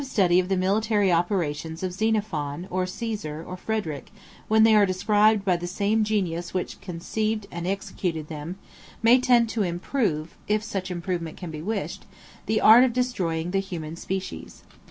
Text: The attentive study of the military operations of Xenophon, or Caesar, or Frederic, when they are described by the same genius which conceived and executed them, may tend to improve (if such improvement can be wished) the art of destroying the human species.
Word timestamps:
The 0.01 0.05
attentive 0.05 0.13
study 0.13 0.39
of 0.39 0.49
the 0.49 0.57
military 0.57 1.11
operations 1.11 1.83
of 1.83 1.93
Xenophon, 1.93 2.65
or 2.71 2.87
Caesar, 2.87 3.43
or 3.47 3.55
Frederic, 3.55 4.09
when 4.47 4.63
they 4.63 4.73
are 4.73 4.83
described 4.87 5.45
by 5.45 5.57
the 5.57 5.67
same 5.67 6.03
genius 6.03 6.55
which 6.55 6.81
conceived 6.81 7.45
and 7.51 7.67
executed 7.67 8.27
them, 8.27 8.57
may 9.03 9.19
tend 9.19 9.47
to 9.49 9.61
improve 9.61 10.35
(if 10.47 10.63
such 10.63 10.89
improvement 10.89 11.37
can 11.37 11.51
be 11.51 11.61
wished) 11.61 12.07
the 12.47 12.59
art 12.61 12.83
of 12.83 12.93
destroying 12.93 13.51
the 13.51 13.59
human 13.59 13.95
species. 13.95 14.63